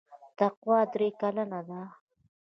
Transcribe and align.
تقوا 0.37 0.79
درې 0.93 1.07
کلنه 1.21 1.59
ده. 1.67 1.81